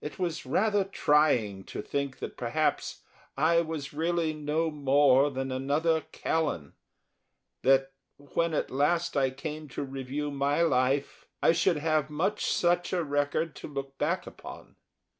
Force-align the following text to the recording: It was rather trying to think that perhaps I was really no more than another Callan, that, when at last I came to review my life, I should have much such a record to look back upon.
It 0.00 0.16
was 0.16 0.46
rather 0.46 0.84
trying 0.84 1.64
to 1.64 1.82
think 1.82 2.20
that 2.20 2.36
perhaps 2.36 3.02
I 3.36 3.62
was 3.62 3.92
really 3.92 4.32
no 4.32 4.70
more 4.70 5.28
than 5.28 5.50
another 5.50 6.02
Callan, 6.12 6.74
that, 7.62 7.90
when 8.16 8.54
at 8.54 8.70
last 8.70 9.16
I 9.16 9.30
came 9.30 9.66
to 9.70 9.82
review 9.82 10.30
my 10.30 10.62
life, 10.62 11.26
I 11.42 11.50
should 11.50 11.78
have 11.78 12.08
much 12.10 12.44
such 12.46 12.92
a 12.92 13.02
record 13.02 13.56
to 13.56 13.66
look 13.66 13.98
back 13.98 14.24
upon. 14.24 14.76